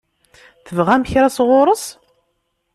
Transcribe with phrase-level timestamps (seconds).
[0.65, 1.85] Tebɣam kra sɣur-s?